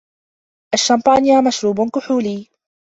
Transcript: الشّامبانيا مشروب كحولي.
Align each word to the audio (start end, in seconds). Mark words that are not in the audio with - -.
الشّامبانيا 0.73 1.41
مشروب 1.41 1.89
كحولي. 1.91 2.47